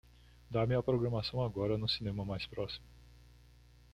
Dá-me 0.49 0.73
a 0.73 0.81
programação 0.81 1.43
agora 1.43 1.77
no 1.77 1.87
cinema 1.87 2.25
mais 2.25 2.43
próximo 2.47 2.87